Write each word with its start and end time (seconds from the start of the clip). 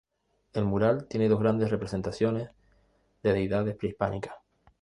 El 0.53 0.65
mural 0.65 1.05
tiene 1.07 1.29
dos 1.29 1.39
grandes 1.39 1.69
representaciones 1.69 2.49
de 3.21 3.33
deidades 3.33 3.75
prehispánicas. 3.75 4.33